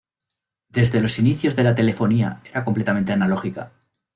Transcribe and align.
Desde 0.69 0.99
los 0.99 1.19
inicios 1.19 1.55
de 1.55 1.61
la 1.63 1.75
telefonía 1.75 2.41
era 2.45 2.65
completamente 2.65 3.11
analógica. 3.13 3.71